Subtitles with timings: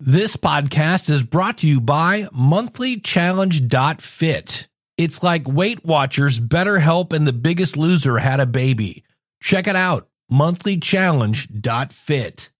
[0.00, 4.68] This podcast is brought to you by monthlychallenge.fit.
[4.96, 9.02] It's like Weight Watchers, BetterHelp, and The Biggest Loser had a baby.
[9.42, 12.50] Check it out, monthlychallenge.fit.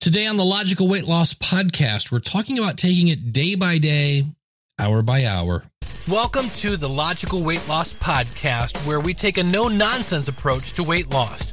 [0.00, 4.24] Today on the Logical Weight Loss Podcast, we're talking about taking it day by day,
[4.78, 5.64] hour by hour.
[6.08, 10.82] Welcome to the Logical Weight Loss Podcast, where we take a no nonsense approach to
[10.82, 11.52] weight loss.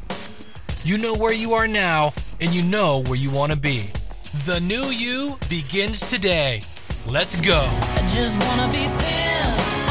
[0.83, 3.87] You know where you are now, and you know where you want to be.
[4.45, 6.63] The new you begins today.
[7.05, 7.67] Let's go.
[7.69, 9.45] I just wanna be thin.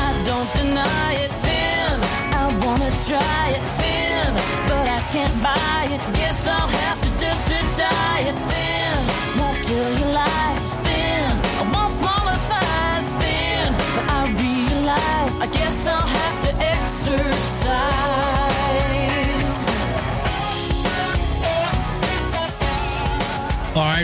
[0.06, 1.94] I don't deny it thin.
[2.34, 4.34] I wanna try it thin,
[4.66, 6.00] but I can't buy it.
[6.18, 7.30] Guess I'll have to to
[8.50, 8.96] thin.
[9.38, 11.30] Won't kill your life thin.
[11.60, 15.69] I want smaller thighs thin, but I realize I guess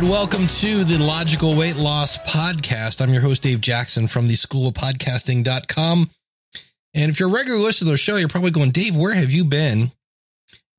[0.01, 3.01] right, welcome to the Logical Weight Loss Podcast.
[3.01, 6.11] I'm your host, Dave Jackson from the School of Podcasting.com.
[6.93, 9.31] And if you're a regular listener to the show, you're probably going, Dave, where have
[9.31, 9.91] you been?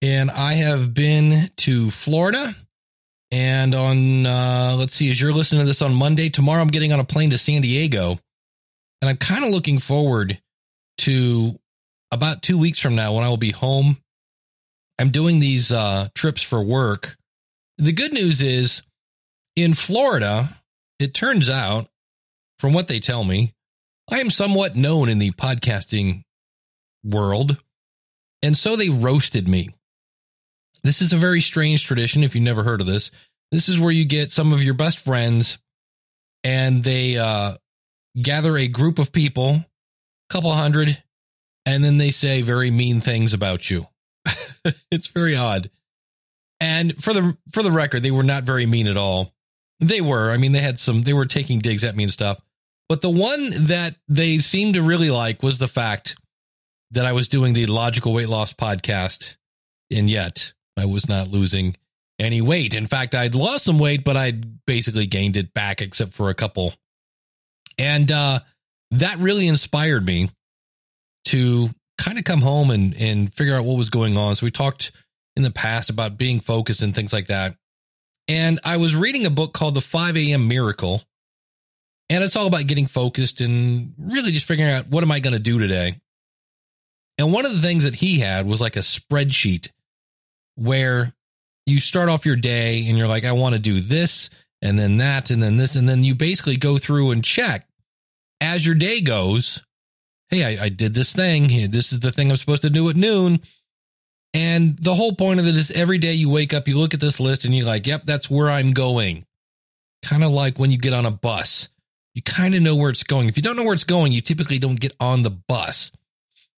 [0.04, 2.54] And I have been to Florida.
[3.32, 6.94] And on, uh, let's see, as you're listening to this on Monday, tomorrow I'm getting
[6.94, 8.20] on a plane to San Diego.
[9.02, 10.40] And I'm kind of looking forward
[11.00, 11.58] to
[12.12, 13.98] about two weeks from now when I will be home.
[15.00, 17.18] I'm doing these uh, trips for work.
[17.80, 18.84] The good news is
[19.58, 20.62] in Florida,
[21.00, 21.90] it turns out,
[22.60, 23.56] from what they tell me,
[24.10, 26.24] I am somewhat known in the podcasting
[27.04, 27.58] world.
[28.44, 29.72] And so they roasted me.
[30.84, 33.10] This is a very strange tradition if you've never heard of this.
[33.52, 35.58] This is where you get some of your best friends
[36.44, 37.56] and they uh,
[38.22, 39.66] gather a group of people, a
[40.30, 41.02] couple hundred,
[41.66, 43.88] and then they say very mean things about you.
[44.92, 45.72] it's very odd.
[46.60, 49.34] And for the for the record, they were not very mean at all.
[49.80, 50.32] They were.
[50.32, 51.04] I mean, they had some.
[51.04, 52.42] They were taking digs at me and stuff.
[52.90, 56.16] But the one that they seemed to really like was the fact
[56.92, 59.36] that I was doing the logical weight loss podcast,
[59.92, 61.76] and yet I was not losing
[62.18, 62.76] any weight.
[62.76, 66.34] In fact, I'd lost some weight, but I'd basically gained it back, except for a
[66.34, 66.74] couple.
[67.78, 68.40] And uh,
[68.92, 70.30] that really inspired me
[71.26, 74.36] to kind of come home and and figure out what was going on.
[74.36, 74.92] So we talked
[75.36, 77.56] in the past about being focused and things like that.
[78.28, 80.48] And I was reading a book called The 5 a.m.
[80.48, 81.02] Miracle.
[82.10, 85.34] And it's all about getting focused and really just figuring out what am I going
[85.34, 86.00] to do today.
[87.18, 89.70] And one of the things that he had was like a spreadsheet
[90.56, 91.14] where
[91.66, 94.30] you start off your day and you're like, I want to do this
[94.62, 95.76] and then that and then this.
[95.76, 97.64] And then you basically go through and check
[98.40, 99.64] as your day goes.
[100.30, 101.72] Hey, I, I did this thing.
[101.72, 103.42] This is the thing I'm supposed to do at noon.
[104.34, 107.00] And the whole point of it is every day you wake up, you look at
[107.00, 109.26] this list and you're like, yep, that's where I'm going.
[110.04, 111.70] Kind of like when you get on a bus,
[112.14, 113.30] you kind of know where it's going.
[113.30, 115.92] If you don't know where it's going, you typically don't get on the bus.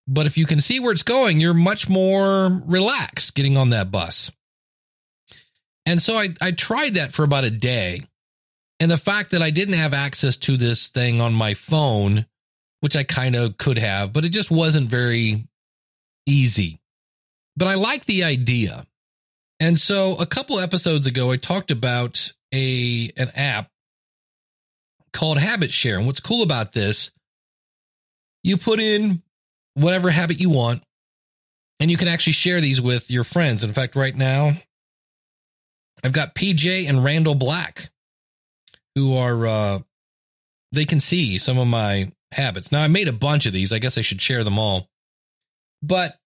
[0.08, 3.92] But if you can see where it's going, you're much more relaxed getting on that
[3.92, 4.32] bus.
[5.86, 8.02] And so I, I tried that for about a day.
[8.80, 12.26] And the fact that I didn't have access to this thing on my phone,
[12.80, 15.48] which I kind of could have, but it just wasn't very
[16.26, 16.79] easy
[17.60, 18.86] but I like the idea.
[19.60, 23.70] And so a couple episodes ago, I talked about a an app
[25.12, 25.98] called Habit Share.
[25.98, 27.12] And what's cool about this,
[28.44, 29.22] you put in
[29.74, 30.82] whatever habit you want,
[31.82, 33.62] and you can actually share these with your friends.
[33.62, 34.54] In fact, right now,
[36.02, 37.90] I've got PJ and Randall Black,
[38.96, 39.80] who are uh,
[40.72, 42.72] they can see some of my habits.
[42.72, 43.74] Now I made a bunch of these.
[43.74, 44.88] I guess I should share them all.
[45.84, 46.19] But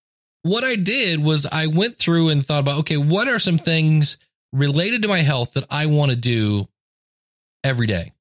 [0.44, 4.18] what I did was I went through and thought about, okay, what are some things
[4.52, 6.68] related to my health that I want to do
[7.64, 8.12] every day?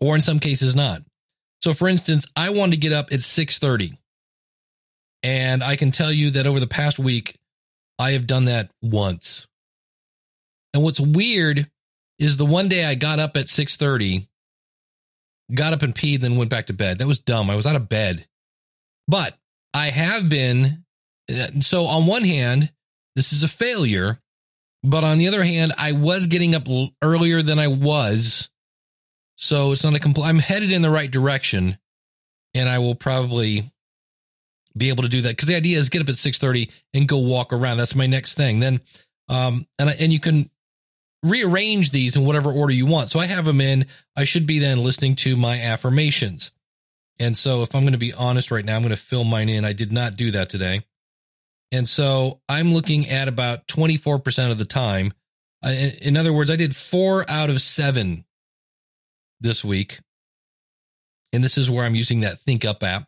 [0.00, 1.02] Or in some cases not.
[1.62, 3.96] So for instance, I wanted to get up at 6:30.
[5.22, 7.36] And I can tell you that over the past week,
[7.98, 9.46] I have done that once.
[10.72, 11.70] And what's weird
[12.18, 14.26] is the one day I got up at 6:30,
[15.52, 16.96] got up and peed, then went back to bed.
[16.98, 17.50] That was dumb.
[17.50, 18.26] I was out of bed.
[19.06, 19.36] But
[19.74, 20.84] I have been
[21.60, 22.72] so on one hand,
[23.16, 24.20] this is a failure,
[24.82, 26.66] but on the other hand, I was getting up
[27.02, 28.48] earlier than I was.
[29.36, 31.78] So it's not a compl- I'm headed in the right direction
[32.54, 33.70] and I will probably
[34.76, 37.18] be able to do that because the idea is get up at 6:30 and go
[37.18, 37.78] walk around.
[37.78, 38.60] That's my next thing.
[38.60, 38.80] Then
[39.28, 40.50] um and I, and you can
[41.22, 43.10] rearrange these in whatever order you want.
[43.10, 43.86] So I have them in.
[44.16, 46.50] I should be then listening to my affirmations.
[47.18, 49.50] And so if I'm going to be honest right now, I'm going to fill mine
[49.50, 49.64] in.
[49.64, 50.80] I did not do that today.
[51.72, 55.12] And so I'm looking at about 24% of the time.
[55.62, 58.24] In other words, I did four out of seven
[59.40, 59.98] this week.
[61.32, 63.06] And this is where I'm using that Think Up app.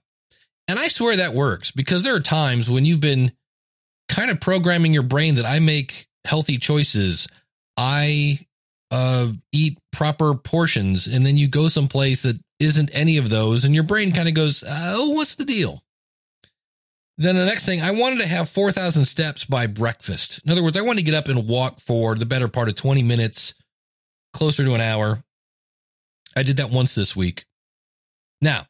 [0.69, 3.32] And I swear that works because there are times when you've been
[4.09, 7.26] kind of programming your brain that I make healthy choices.
[7.76, 8.47] I
[8.93, 11.06] uh, eat proper portions.
[11.08, 13.65] And then you go someplace that isn't any of those.
[13.65, 15.82] And your brain kind of goes, oh, what's the deal?
[17.22, 20.40] Then the next thing, I wanted to have 4,000 steps by breakfast.
[20.44, 22.74] In other words, I wanted to get up and walk for the better part of
[22.74, 23.54] 20 minutes,
[24.32, 25.22] closer to an hour.
[26.34, 27.44] I did that once this week.
[28.40, 28.66] Now,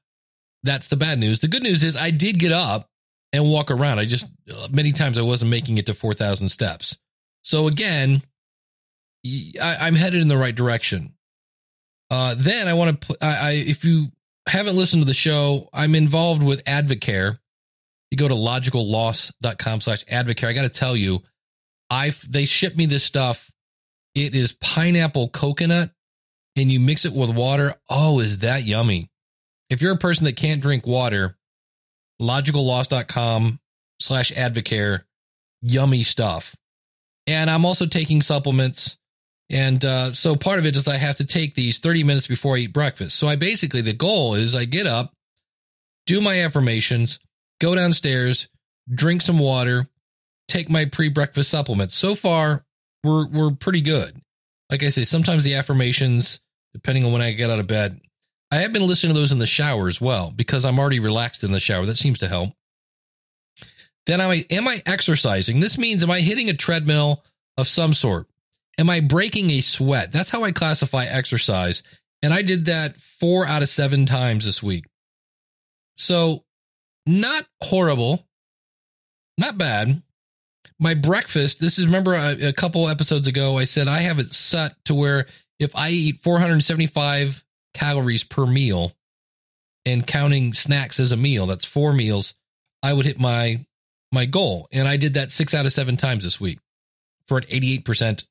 [0.62, 1.40] that's the bad news.
[1.40, 2.90] The good news is I did get up
[3.32, 3.99] and walk around.
[3.99, 4.26] I just,
[4.70, 6.99] many times I wasn't making it to 4,000 steps.
[7.40, 8.22] So again,
[9.25, 11.14] I, am headed in the right direction.
[12.10, 14.08] Uh, then I want to, I, I, if you
[14.46, 17.38] haven't listened to the show, I'm involved with Advocare.
[18.12, 20.49] You go to logicalloss.com slash Advocare.
[20.49, 21.23] I got to tell you,
[21.88, 23.50] I, they ship me this stuff.
[24.14, 25.93] It is pineapple coconut
[26.55, 27.75] and you mix it with water.
[27.88, 29.11] Oh, is that yummy?
[29.70, 31.38] If you're a person that can't drink water,
[32.20, 33.59] logicalloss.com
[33.99, 35.05] slash advocare,
[35.62, 36.55] yummy stuff.
[37.26, 38.99] And I'm also taking supplements.
[39.49, 42.56] And uh, so part of it is I have to take these 30 minutes before
[42.56, 43.19] I eat breakfast.
[43.19, 45.14] So I basically, the goal is I get up,
[46.05, 47.19] do my affirmations,
[47.62, 48.49] go downstairs,
[48.93, 49.87] drink some water,
[50.49, 51.94] take my pre-breakfast supplements.
[51.94, 52.64] So far,
[53.05, 54.20] we're we're pretty good.
[54.69, 56.41] Like I say, sometimes the affirmations,
[56.75, 58.00] depending on when I get out of bed,
[58.50, 61.44] I have been listening to those in the shower as well because I'm already relaxed
[61.44, 61.87] in the shower.
[61.87, 62.50] That seems to help.
[64.06, 65.61] Then am I am I exercising?
[65.61, 67.23] This means am I hitting a treadmill
[67.56, 68.26] of some sort?
[68.79, 70.11] Am I breaking a sweat?
[70.11, 71.82] That's how I classify exercise.
[72.23, 74.87] And I did that four out of seven times this week.
[75.97, 76.44] So
[77.06, 78.26] not horrible,
[79.38, 80.02] not bad.
[80.78, 84.32] My breakfast, this is remember a, a couple episodes ago, I said I have it
[84.32, 85.26] set to where
[85.58, 87.44] if I eat 475
[87.75, 88.93] calories per meal
[89.87, 92.34] and counting snacks as a meal, that's four meals,
[92.82, 93.64] I would hit my
[94.12, 94.69] my goal.
[94.72, 96.58] And I did that six out of seven times this week
[97.26, 98.26] for an 88%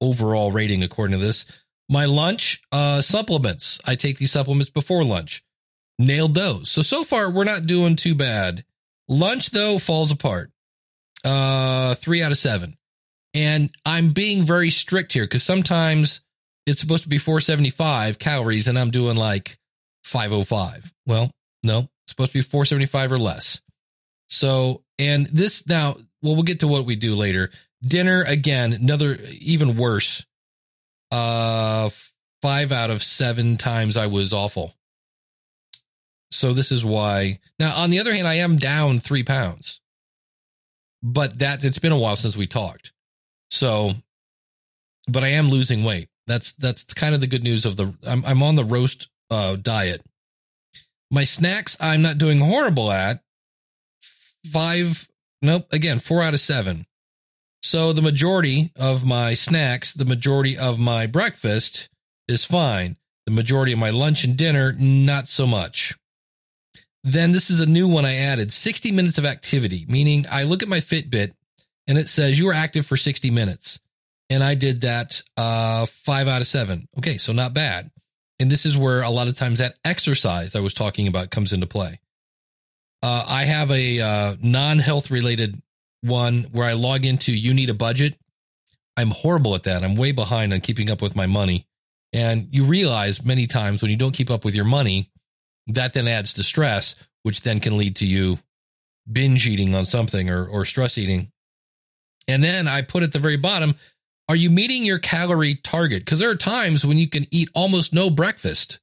[0.00, 1.46] overall rating, according to this.
[1.88, 3.80] My lunch, uh, supplements.
[3.84, 5.42] I take these supplements before lunch.
[5.98, 6.70] Nailed those.
[6.70, 8.64] So, so far, we're not doing too bad.
[9.08, 10.50] Lunch, though, falls apart.
[11.24, 12.76] Uh, three out of seven.
[13.32, 16.20] And I'm being very strict here because sometimes
[16.66, 19.58] it's supposed to be 475 calories and I'm doing like
[20.04, 20.92] 505.
[21.06, 21.30] Well,
[21.62, 23.60] no, it's supposed to be 475 or less.
[24.28, 27.50] So, and this now, well, we'll get to what we do later.
[27.82, 30.24] Dinner again, another even worse.
[31.10, 31.90] Uh,
[32.40, 34.74] five out of seven times I was awful.
[36.34, 37.38] So this is why.
[37.60, 39.80] Now, on the other hand, I am down three pounds,
[41.00, 42.92] but that it's been a while since we talked.
[43.52, 43.92] So,
[45.06, 46.08] but I am losing weight.
[46.26, 47.94] That's that's kind of the good news of the.
[48.04, 50.02] I'm I'm on the roast uh, diet.
[51.08, 53.22] My snacks, I'm not doing horrible at.
[54.50, 55.06] Five,
[55.40, 55.72] nope.
[55.72, 56.84] Again, four out of seven.
[57.62, 61.88] So the majority of my snacks, the majority of my breakfast
[62.26, 62.96] is fine.
[63.24, 65.94] The majority of my lunch and dinner, not so much.
[67.04, 70.62] Then this is a new one I added 60 minutes of activity, meaning I look
[70.62, 71.32] at my Fitbit
[71.86, 73.78] and it says you are active for 60 minutes
[74.30, 76.88] and I did that uh, five out of seven.
[76.98, 77.90] Okay, so not bad.
[78.40, 81.52] And this is where a lot of times that exercise I was talking about comes
[81.52, 82.00] into play.
[83.02, 85.60] Uh, I have a uh, non health related
[86.00, 88.16] one where I log into You Need a Budget.
[88.96, 89.82] I'm horrible at that.
[89.82, 91.66] I'm way behind on keeping up with my money.
[92.12, 95.10] And you realize many times when you don't keep up with your money,
[95.66, 98.38] that then adds to stress, which then can lead to you
[99.10, 101.30] binge eating on something or, or stress eating.
[102.26, 103.74] And then I put at the very bottom,
[104.28, 106.04] are you meeting your calorie target?
[106.04, 108.78] Because there are times when you can eat almost no breakfast,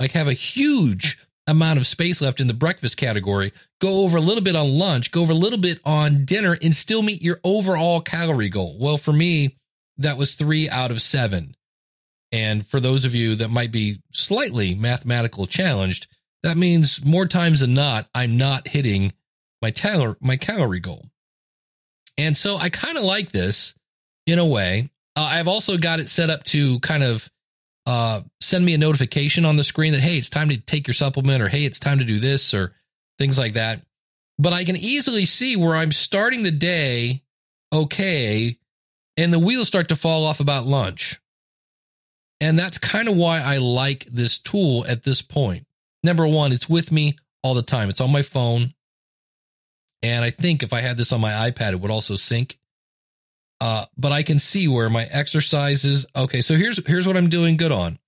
[0.00, 4.22] like have a huge amount of space left in the breakfast category, go over a
[4.22, 7.38] little bit on lunch, go over a little bit on dinner, and still meet your
[7.44, 8.76] overall calorie goal.
[8.80, 9.56] Well, for me,
[9.98, 11.54] that was three out of seven.
[12.34, 16.08] And for those of you that might be slightly mathematical challenged,
[16.42, 19.12] that means more times than not, I'm not hitting
[19.62, 21.06] my, cal- my calorie goal.
[22.18, 23.76] And so I kind of like this
[24.26, 24.90] in a way.
[25.14, 27.30] Uh, I've also got it set up to kind of
[27.86, 30.94] uh, send me a notification on the screen that, hey, it's time to take your
[30.94, 32.74] supplement or hey, it's time to do this or
[33.16, 33.80] things like that.
[34.40, 37.22] But I can easily see where I'm starting the day
[37.72, 38.58] okay
[39.16, 41.20] and the wheels start to fall off about lunch.
[42.44, 45.66] And that's kind of why I like this tool at this point.
[46.02, 47.88] Number one, it's with me all the time.
[47.88, 48.74] It's on my phone.
[50.02, 52.58] And I think if I had this on my iPad, it would also sync.
[53.62, 56.04] Uh, but I can see where my exercises.
[56.14, 57.98] Okay, so here's here's what I'm doing good on.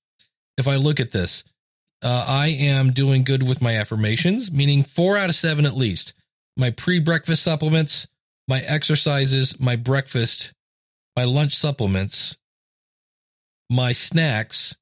[0.59, 1.43] If I look at this,
[2.03, 6.13] uh, I am doing good with my affirmations, meaning four out of seven at least.
[6.59, 8.07] My pre-breakfast supplements,
[8.47, 10.53] my exercises, my breakfast,
[11.17, 12.37] my lunch supplements,
[13.71, 14.77] my snacks,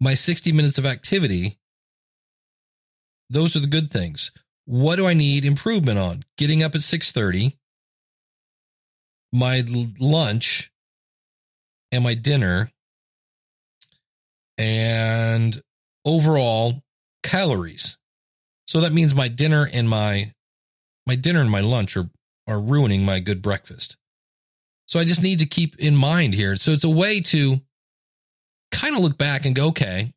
[0.00, 1.58] my 60 minutes of activity.
[3.28, 4.32] Those are the good things.
[4.64, 6.24] What do I need improvement on?
[6.36, 7.56] Getting up at 6:30,
[9.32, 9.64] my
[9.98, 10.70] lunch
[11.92, 12.70] and my dinner
[14.58, 15.62] and
[16.04, 16.82] overall
[17.22, 17.96] calories.
[18.66, 20.34] So that means my dinner and my
[21.06, 22.10] my dinner and my lunch are
[22.46, 23.96] are ruining my good breakfast.
[24.86, 26.56] So I just need to keep in mind here.
[26.56, 27.60] So it's a way to
[28.70, 30.12] kind of look back and go, okay.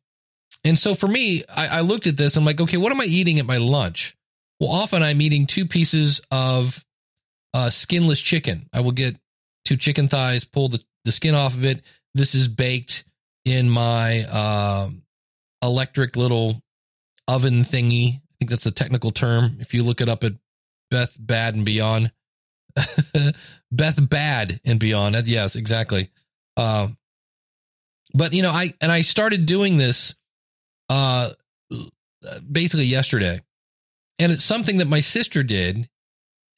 [0.64, 2.36] And so for me, I, I looked at this.
[2.36, 4.16] I'm like, okay, what am I eating at my lunch?
[4.58, 6.84] Well, often I'm eating two pieces of
[7.52, 8.68] uh, skinless chicken.
[8.72, 9.16] I will get
[9.64, 11.82] two chicken thighs, pull the, the skin off of it.
[12.14, 13.04] This is baked
[13.44, 14.90] in my uh,
[15.62, 16.62] electric little
[17.28, 18.16] oven thingy.
[18.16, 19.58] I think that's a technical term.
[19.60, 20.32] If you look it up at
[20.90, 22.12] Beth Bad and Beyond,
[23.72, 25.26] Beth Bad and Beyond.
[25.26, 26.10] Yes, exactly.
[26.56, 26.88] Uh,
[28.14, 30.14] but you know, I and I started doing this
[30.88, 31.30] uh
[32.50, 33.40] basically yesterday.
[34.18, 35.88] And it's something that my sister did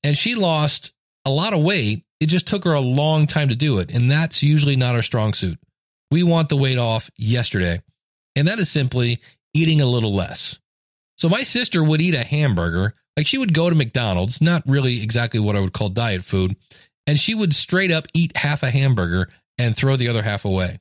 [0.02, 0.92] and she lost
[1.24, 2.04] a lot of weight.
[2.20, 5.02] It just took her a long time to do it, and that's usually not our
[5.02, 5.58] strong suit.
[6.10, 7.82] We want the weight off yesterday.
[8.36, 9.20] And that is simply
[9.54, 10.58] eating a little less.
[11.18, 15.02] So my sister would eat a hamburger, like she would go to McDonald's, not really
[15.02, 16.54] exactly what I would call diet food,
[17.06, 20.78] and she would straight up eat half a hamburger and throw the other half away.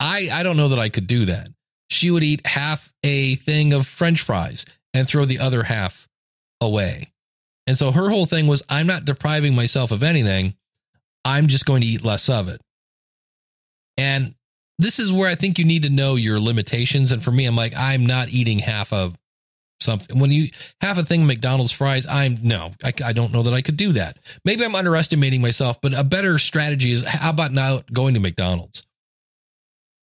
[0.00, 1.48] I I don't know that I could do that.
[1.90, 6.08] She would eat half a thing of french fries and throw the other half
[6.60, 7.12] away.
[7.66, 10.54] And so her whole thing was I'm not depriving myself of anything.
[11.24, 12.60] I'm just going to eat less of it.
[13.96, 14.34] And
[14.78, 17.12] this is where I think you need to know your limitations.
[17.12, 19.16] And for me, I'm like, I'm not eating half of
[19.80, 20.18] something.
[20.18, 23.62] When you half a thing McDonald's fries, I'm no, I, I don't know that I
[23.62, 24.18] could do that.
[24.44, 28.82] Maybe I'm underestimating myself, but a better strategy is how about not going to McDonald's?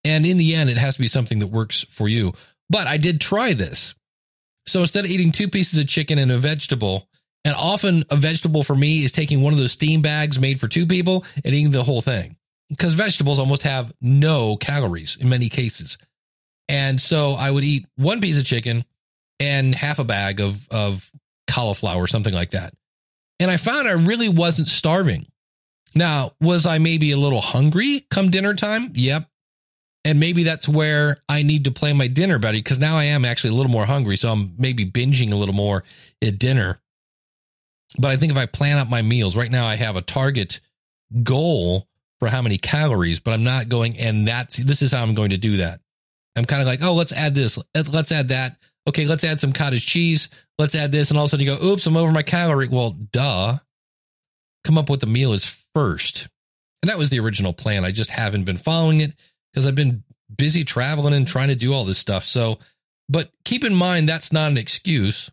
[0.03, 2.34] And in the end, it has to be something that works for you.
[2.70, 3.93] But I did try this.
[4.65, 7.08] So instead of eating two pieces of chicken and a vegetable,
[7.43, 10.67] and often a vegetable for me is taking one of those steam bags made for
[10.67, 12.38] two people and eating the whole thing
[12.70, 15.98] because vegetables almost have no calories in many cases.
[16.70, 18.86] And so I would eat one piece of chicken
[19.39, 21.12] and half a bag of, of
[21.50, 22.74] cauliflower, something like that.
[23.39, 25.25] And I found I really wasn't starving.
[25.93, 28.91] Now, was I maybe a little hungry come dinner time?
[28.93, 29.27] Yep.
[30.03, 33.24] And maybe that's where I need to plan my dinner better because now I am
[33.24, 34.17] actually a little more hungry.
[34.17, 35.84] So I'm maybe binging a little more
[36.24, 36.81] at dinner.
[38.00, 40.60] But I think if I plan out my meals right now, I have a target
[41.22, 41.88] goal
[42.20, 45.31] for how many calories, but I'm not going, and that's, this is how I'm going
[45.31, 45.81] to do that.
[46.36, 47.60] I'm kind of like, oh, let's add this.
[47.75, 48.58] Let's add that.
[48.88, 50.29] Okay, let's add some cottage cheese.
[50.58, 51.10] Let's add this.
[51.10, 52.70] And all of a sudden you go, oops, I'm over my calorie.
[52.70, 53.58] Well, duh.
[54.63, 56.27] Come up with the meal is first.
[56.81, 57.84] And that was the original plan.
[57.84, 59.13] I just haven't been following it
[59.51, 60.03] because I've been
[60.36, 62.25] busy traveling and trying to do all this stuff.
[62.25, 62.60] So,
[63.10, 65.29] but keep in mind, that's not an excuse.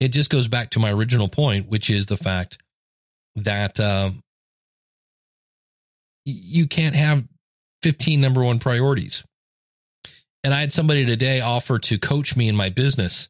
[0.00, 2.58] It just goes back to my original point, which is the fact
[3.36, 4.20] that um,
[6.24, 7.24] you can't have
[7.82, 9.24] 15 number one priorities.
[10.42, 13.28] And I had somebody today offer to coach me in my business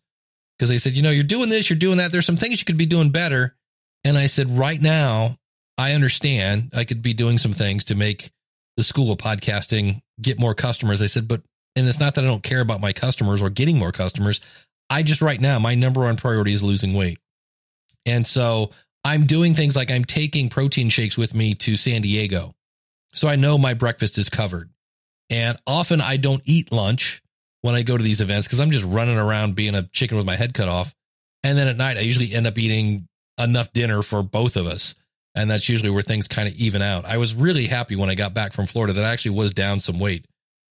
[0.58, 2.10] because they said, you know, you're doing this, you're doing that.
[2.10, 3.54] There's some things you could be doing better.
[4.02, 5.36] And I said, right now,
[5.78, 8.30] I understand I could be doing some things to make
[8.76, 11.02] the school of podcasting get more customers.
[11.02, 11.42] I said, but,
[11.76, 14.40] and it's not that I don't care about my customers or getting more customers.
[14.90, 17.18] I just right now, my number one priority is losing weight.
[18.06, 18.70] And so
[19.04, 22.54] I'm doing things like I'm taking protein shakes with me to San Diego.
[23.12, 24.70] So I know my breakfast is covered.
[25.30, 27.22] And often I don't eat lunch
[27.62, 30.26] when I go to these events because I'm just running around being a chicken with
[30.26, 30.94] my head cut off.
[31.42, 34.94] And then at night, I usually end up eating enough dinner for both of us.
[35.34, 37.04] And that's usually where things kind of even out.
[37.04, 39.80] I was really happy when I got back from Florida that I actually was down
[39.80, 40.26] some weight.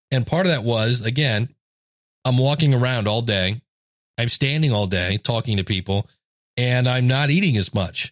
[0.10, 1.50] And part of that was, again,
[2.24, 3.62] I'm walking around all day.
[4.17, 6.08] I'm standing all day talking to people
[6.55, 8.12] and I'm not eating as much.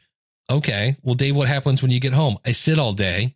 [0.50, 0.98] Okay.
[1.03, 2.38] Well, Dave, what happens when you get home?
[2.46, 3.36] I sit all day.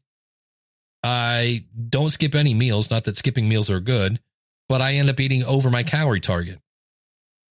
[1.04, 2.90] I don't skip any meals.
[2.90, 4.20] Not that skipping meals are good,
[4.68, 6.60] but I end up eating over my calorie target.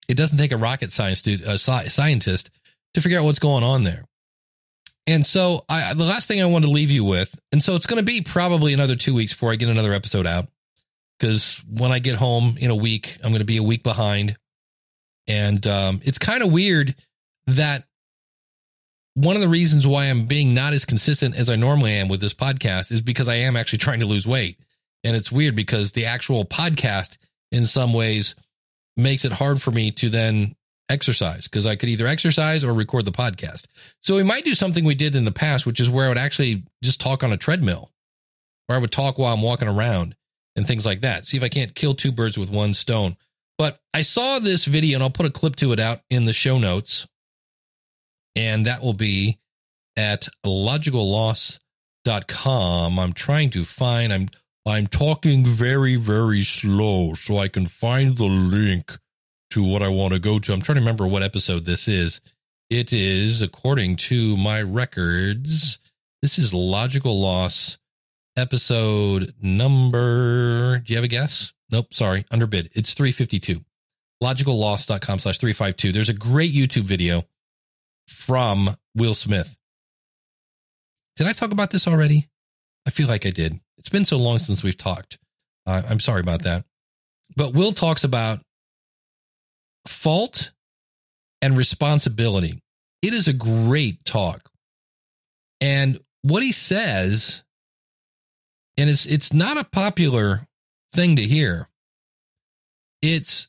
[0.08, 2.50] It doesn't take a rocket science a uh, scientist
[2.92, 4.04] to figure out what's going on there.
[5.06, 7.86] And so I, the last thing I want to leave you with, and so it's
[7.86, 10.46] going to be probably another two weeks before I get another episode out.
[11.18, 14.36] Because when I get home in a week, I'm going to be a week behind.
[15.26, 16.94] And um, it's kind of weird
[17.46, 17.84] that
[19.14, 22.20] one of the reasons why I'm being not as consistent as I normally am with
[22.20, 24.58] this podcast is because I am actually trying to lose weight.
[25.04, 27.16] And it's weird because the actual podcast,
[27.52, 28.34] in some ways,
[28.96, 30.56] makes it hard for me to then
[30.88, 33.66] exercise because I could either exercise or record the podcast.
[34.00, 36.18] So we might do something we did in the past, which is where I would
[36.18, 37.90] actually just talk on a treadmill,
[38.66, 40.14] where I would talk while I'm walking around
[40.56, 41.26] and things like that.
[41.26, 43.16] See if I can't kill two birds with one stone.
[43.56, 46.32] But I saw this video and I'll put a clip to it out in the
[46.32, 47.06] show notes.
[48.36, 49.38] And that will be
[49.96, 52.98] at logicalloss.com.
[52.98, 54.28] I'm trying to find I'm
[54.66, 58.98] I'm talking very, very slow so I can find the link
[59.50, 60.52] to what I want to go to.
[60.52, 62.20] I'm trying to remember what episode this is.
[62.70, 65.78] It is, according to my records,
[66.22, 67.78] this is Logical Loss
[68.36, 70.78] episode number.
[70.78, 71.52] Do you have a guess?
[71.70, 72.70] Nope, sorry, underbid.
[72.74, 73.64] It's 352.
[74.22, 75.92] Logicalloss.com slash 352.
[75.92, 77.24] There's a great YouTube video
[78.08, 79.56] from Will Smith.
[81.16, 82.28] Did I talk about this already?
[82.86, 83.60] I feel like I did.
[83.78, 85.18] It's been so long since we've talked.
[85.66, 86.64] Uh, I'm sorry about that.
[87.36, 88.40] But Will talks about
[89.86, 90.52] fault
[91.42, 92.60] and responsibility.
[93.02, 94.50] It is a great talk.
[95.60, 97.42] And what he says,
[98.76, 100.46] and it's it's not a popular
[100.92, 101.68] thing to hear.
[103.02, 103.48] It's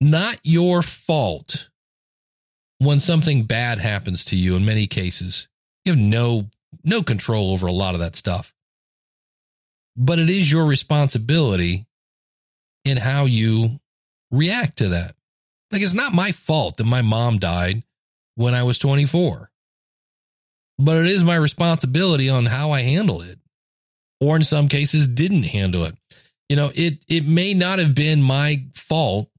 [0.00, 1.68] not your fault
[2.78, 5.48] when something bad happens to you in many cases.
[5.84, 6.50] You have no
[6.84, 8.52] no control over a lot of that stuff.
[9.96, 11.86] But it is your responsibility
[12.84, 13.80] in how you
[14.30, 15.14] react to that.
[15.70, 17.82] Like it's not my fault that my mom died
[18.34, 19.50] when I was 24.
[20.78, 23.38] But it is my responsibility on how I handle it.
[24.20, 25.94] Or in some cases didn't handle it.
[26.48, 29.30] You know, it it may not have been my fault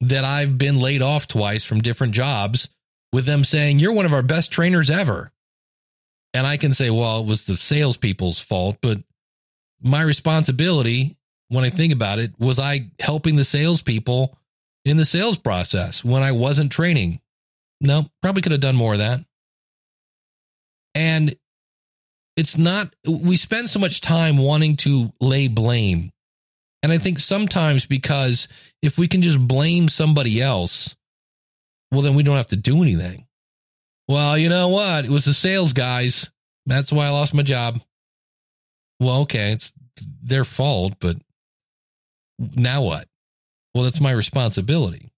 [0.00, 2.68] that I've been laid off twice from different jobs
[3.12, 5.32] with them saying, You're one of our best trainers ever.
[6.32, 8.98] And I can say, well, it was the salespeople's fault, but
[9.82, 11.16] my responsibility
[11.48, 14.38] when I think about it was I helping the salespeople
[14.84, 17.20] in the sales process when I wasn't training.
[17.80, 19.20] No, probably could have done more of that.
[20.94, 21.36] And
[22.36, 26.10] it's not, we spend so much time wanting to lay blame.
[26.82, 28.48] And I think sometimes because
[28.82, 30.96] if we can just blame somebody else,
[31.92, 33.26] well, then we don't have to do anything.
[34.08, 35.04] Well, you know what?
[35.04, 36.30] It was the sales guys.
[36.66, 37.80] That's why I lost my job.
[38.98, 39.72] Well, okay, it's
[40.22, 41.16] their fault, but
[42.38, 43.06] now what?
[43.74, 45.10] Well, that's my responsibility.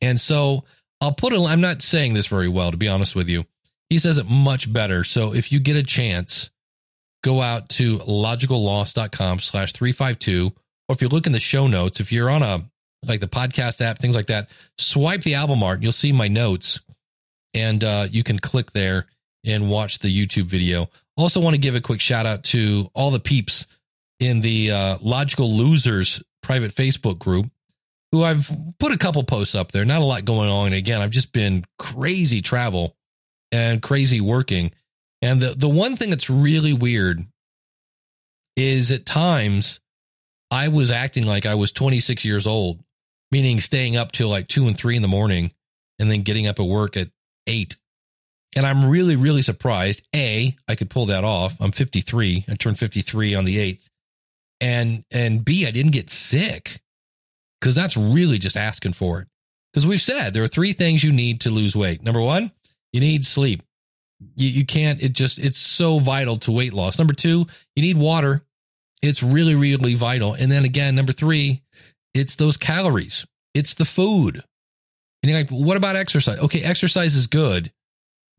[0.00, 0.64] And so
[1.00, 3.44] I'll put a, I'm not saying this very well, to be honest with you.
[3.88, 5.04] He says it much better.
[5.04, 6.50] So if you get a chance,
[7.22, 10.52] go out to logicalloss.com slash 352.
[10.88, 12.62] Or if you look in the show notes, if you're on a,
[13.06, 16.80] like the podcast app, things like that, swipe the album art you'll see my notes
[17.54, 19.06] and uh, you can click there
[19.44, 20.88] and watch the YouTube video.
[21.16, 23.66] Also, want to give a quick shout out to all the peeps
[24.18, 27.50] in the uh, Logical Losers private Facebook group,
[28.10, 29.84] who I've put a couple posts up there.
[29.84, 30.72] Not a lot going on.
[30.72, 32.96] Again, I've just been crazy travel
[33.50, 34.72] and crazy working.
[35.20, 37.20] And the the one thing that's really weird
[38.56, 39.80] is at times
[40.50, 42.80] I was acting like I was 26 years old,
[43.30, 45.52] meaning staying up till like two and three in the morning
[45.98, 47.08] and then getting up at work at
[47.46, 47.76] eight.
[48.54, 50.06] And I'm really, really surprised.
[50.14, 51.56] A, I could pull that off.
[51.58, 52.44] I'm 53.
[52.48, 53.88] I turned 53 on the 8th.
[54.62, 56.80] And, and B, I didn't get sick
[57.60, 59.28] because that's really just asking for it.
[59.72, 62.02] Because we've said there are three things you need to lose weight.
[62.02, 62.52] Number one,
[62.92, 63.62] you need sleep.
[64.36, 66.96] You, you can't, it just, it's so vital to weight loss.
[66.96, 68.44] Number two, you need water.
[69.02, 70.34] It's really, really vital.
[70.34, 71.62] And then again, number three,
[72.14, 73.26] it's those calories.
[73.54, 74.44] It's the food.
[75.22, 76.38] And you're like, what about exercise?
[76.38, 77.72] Okay, exercise is good.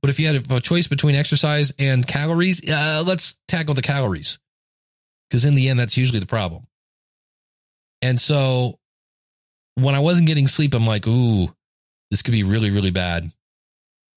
[0.01, 4.37] But if you had a choice between exercise and calories, uh, let's tackle the calories.
[5.29, 6.67] Because in the end, that's usually the problem.
[8.01, 8.77] And so
[9.75, 11.47] when I wasn't getting sleep, I'm like, ooh,
[12.11, 13.31] this could be really, really bad.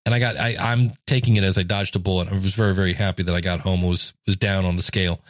[0.05, 2.31] And I got, I, I'm taking it as I dodged a bullet.
[2.31, 5.21] I was very, very happy that I got home, was, was down on the scale.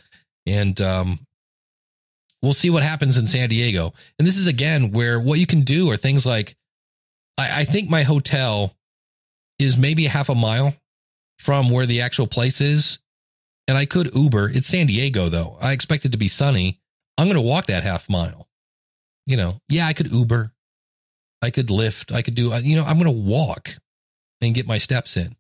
[0.46, 1.20] And, um,
[2.42, 3.94] we'll see what happens in San Diego.
[4.20, 6.56] And this is again where what you can do are things like
[7.38, 8.74] I, I think my hotel
[9.60, 10.76] is maybe half a mile
[11.40, 13.00] from where the actual place is.
[13.68, 14.50] And I could Uber.
[14.50, 15.58] It's San Diego though.
[15.60, 16.80] I expect it to be sunny.
[17.18, 18.48] I'm going to walk that half mile.
[19.26, 20.54] You know, yeah, I could Uber.
[21.42, 22.14] I could Lyft.
[22.14, 23.76] I could do, you know, I'm going to walk
[24.42, 25.36] and get my steps in.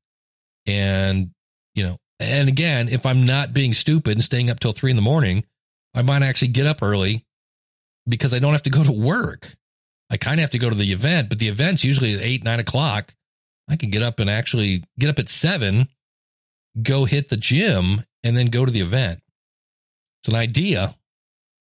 [0.66, 1.32] And,
[1.74, 4.96] you know, and again, if I'm not being stupid and staying up till three in
[4.96, 5.46] the morning,
[5.94, 7.26] I might actually get up early
[8.08, 9.56] because I don't have to go to work.
[10.10, 12.44] I kind of have to go to the event, but the event's usually at eight,
[12.44, 13.14] nine o'clock.
[13.70, 15.88] I could get up and actually get up at seven,
[16.82, 19.20] go hit the gym, and then go to the event.
[20.22, 20.96] It's an idea.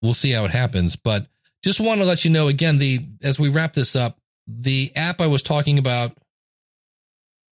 [0.02, 0.96] We'll see how it happens.
[0.96, 1.26] But
[1.62, 5.20] just want to let you know again, the as we wrap this up, the app
[5.20, 6.12] I was talking about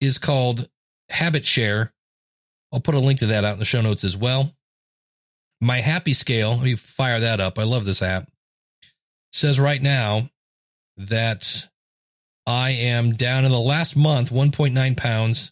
[0.01, 0.69] is called
[1.09, 1.91] Habit Share.
[2.71, 4.51] I'll put a link to that out in the show notes as well.
[5.61, 7.57] My happy scale, let me fire that up.
[7.57, 8.29] I love this app.
[9.31, 10.29] Says right now
[10.97, 11.67] that
[12.45, 15.51] I am down in the last month 1.9 pounds.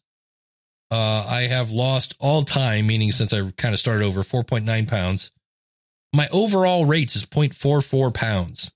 [0.93, 5.32] Uh, I have lost all time, meaning since I kind of started over 4.9 pounds.
[6.13, 8.71] My overall rates is 0.44 pounds.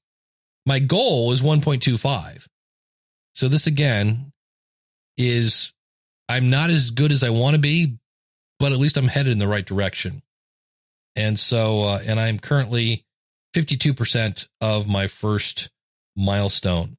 [0.66, 2.48] My goal is 1.25.
[3.36, 4.32] So this again
[5.16, 5.74] is
[6.28, 8.00] I'm not as good as I want to be,
[8.58, 10.24] but at least I'm headed in the right direction.
[11.16, 13.06] And so, uh, and I'm currently
[13.56, 15.70] 52% of my first
[16.16, 16.98] milestone.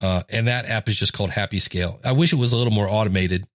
[0.00, 2.00] Uh, and that app is just called Happy Scale.
[2.04, 3.46] I wish it was a little more automated.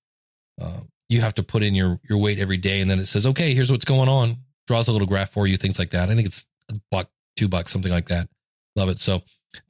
[0.60, 3.26] Uh, you have to put in your, your weight every day and then it says,
[3.26, 4.38] okay, here's what's going on.
[4.68, 6.10] Draws a little graph for you, things like that.
[6.10, 8.30] I think it's a buck, two bucks, something like that.
[8.76, 9.00] Love it.
[9.00, 9.22] So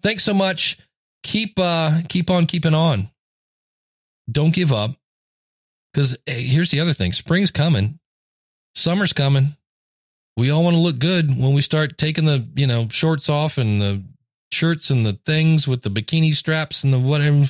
[0.01, 0.77] thanks so much.
[1.23, 3.09] Keep, uh, keep on keeping on.
[4.29, 4.91] Don't give up.
[5.93, 7.13] Cause hey, here's the other thing.
[7.13, 7.99] Spring's coming.
[8.75, 9.55] Summer's coming.
[10.37, 13.57] We all want to look good when we start taking the, you know, shorts off
[13.57, 14.03] and the
[14.51, 17.45] shirts and the things with the bikini straps and the whatever.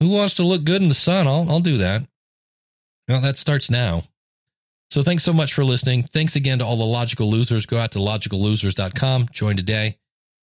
[0.00, 1.26] Who wants to look good in the sun?
[1.26, 2.02] I'll, I'll do that.
[3.10, 4.04] Well, that starts now.
[4.92, 6.04] So thanks so much for listening.
[6.04, 7.66] Thanks again to all the logical losers.
[7.66, 9.98] Go out to logicallosers.com, join today.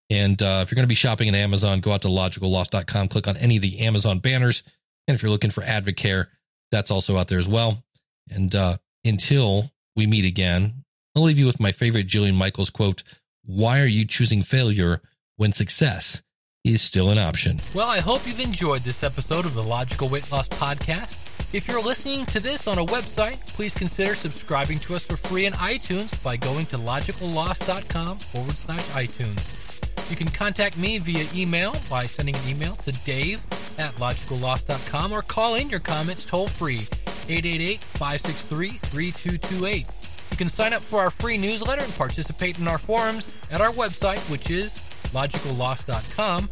[0.09, 3.27] And uh, if you're going to be shopping in Amazon, go out to logicalloss.com, click
[3.27, 4.63] on any of the Amazon banners.
[5.07, 6.27] And if you're looking for Advocare,
[6.69, 7.83] that's also out there as well.
[8.29, 10.83] And uh, until we meet again,
[11.15, 13.01] I'll leave you with my favorite Jillian Michaels quote
[13.45, 15.01] Why are you choosing failure
[15.37, 16.21] when success
[16.65, 17.59] is still an option?
[17.73, 21.15] Well, I hope you've enjoyed this episode of the Logical Weight Loss Podcast.
[21.53, 25.45] If you're listening to this on a website, please consider subscribing to us for free
[25.45, 30.09] in iTunes by going to logicalloss.com forward slash iTunes.
[30.09, 33.45] You can contact me via email by sending an email to dave
[33.77, 36.85] at logicalloss.com or call in your comments toll free
[37.29, 39.85] 888 563 3228.
[40.31, 43.71] You can sign up for our free newsletter and participate in our forums at our
[43.71, 44.81] website, which is
[45.13, 46.49] logicalloss.com.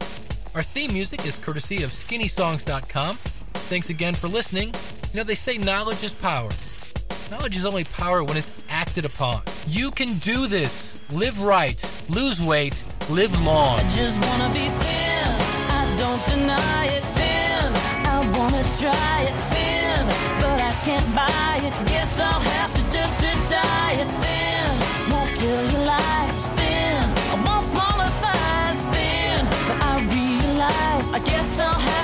[0.55, 3.19] Our theme music is courtesy of skinnysongs.com.
[3.67, 4.73] Thanks again for listening.
[5.11, 6.51] You know, they say knowledge is power.
[7.31, 9.41] Knowledge is only power when it's acted upon.
[9.67, 11.01] You can do this.
[11.09, 13.79] Live right, lose weight, live long.
[13.79, 15.27] I just wanna be thin.
[15.79, 17.73] I don't deny it thin.
[18.05, 20.05] I wanna try it thin,
[20.39, 21.73] but I can't buy it.
[21.89, 23.35] Guess I'll have to do thin.
[25.11, 27.01] Won't kill your life thin.
[27.33, 31.94] I smaller thighs thin, but I realize I guess I'll have